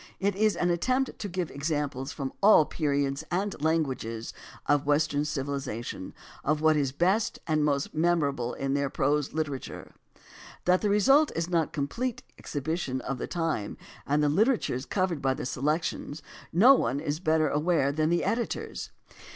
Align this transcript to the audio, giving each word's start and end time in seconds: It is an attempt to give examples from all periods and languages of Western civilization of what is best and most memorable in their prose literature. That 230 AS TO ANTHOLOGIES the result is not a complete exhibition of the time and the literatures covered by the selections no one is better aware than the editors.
It 0.19 0.35
is 0.35 0.55
an 0.55 0.71
attempt 0.71 1.19
to 1.19 1.29
give 1.29 1.51
examples 1.51 2.11
from 2.11 2.33
all 2.41 2.65
periods 2.65 3.23
and 3.29 3.55
languages 3.61 4.33
of 4.65 4.87
Western 4.87 5.25
civilization 5.25 6.15
of 6.43 6.59
what 6.59 6.75
is 6.75 6.91
best 6.91 7.37
and 7.45 7.63
most 7.63 7.93
memorable 7.93 8.55
in 8.55 8.73
their 8.73 8.89
prose 8.89 9.31
literature. 9.31 9.91
That 10.65 10.81
230 10.81 10.81
AS 10.81 10.81
TO 10.81 10.81
ANTHOLOGIES 10.81 10.81
the 10.81 10.89
result 10.89 11.31
is 11.35 11.49
not 11.51 11.67
a 11.67 11.77
complete 11.77 12.23
exhibition 12.39 13.01
of 13.01 13.19
the 13.19 13.27
time 13.27 13.77
and 14.07 14.23
the 14.23 14.29
literatures 14.29 14.87
covered 14.87 15.21
by 15.21 15.35
the 15.35 15.45
selections 15.45 16.23
no 16.51 16.73
one 16.73 16.99
is 16.99 17.19
better 17.19 17.47
aware 17.47 17.91
than 17.91 18.09
the 18.09 18.23
editors. 18.23 18.89